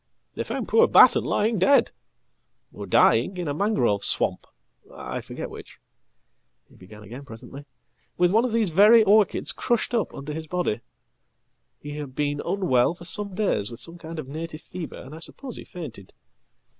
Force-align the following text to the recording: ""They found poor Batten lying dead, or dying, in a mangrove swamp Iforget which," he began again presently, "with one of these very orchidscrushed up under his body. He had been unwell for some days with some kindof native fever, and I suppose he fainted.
""They 0.33 0.43
found 0.43 0.67
poor 0.67 0.87
Batten 0.87 1.23
lying 1.23 1.59
dead, 1.59 1.91
or 2.73 2.87
dying, 2.87 3.37
in 3.37 3.47
a 3.47 3.53
mangrove 3.53 4.03
swamp 4.03 4.47
Iforget 4.89 5.51
which," 5.51 5.79
he 6.67 6.75
began 6.75 7.03
again 7.03 7.23
presently, 7.23 7.65
"with 8.17 8.31
one 8.31 8.43
of 8.43 8.51
these 8.51 8.71
very 8.71 9.03
orchidscrushed 9.03 9.93
up 9.93 10.11
under 10.15 10.33
his 10.33 10.47
body. 10.47 10.81
He 11.77 11.97
had 11.97 12.15
been 12.15 12.41
unwell 12.43 12.95
for 12.95 13.05
some 13.05 13.35
days 13.35 13.69
with 13.69 13.79
some 13.79 13.99
kindof 13.99 14.25
native 14.25 14.61
fever, 14.61 14.95
and 14.97 15.13
I 15.13 15.19
suppose 15.19 15.57
he 15.57 15.63
fainted. 15.63 16.13